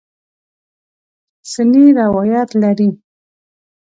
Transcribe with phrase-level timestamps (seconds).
[1.51, 2.89] سنې روایت لري.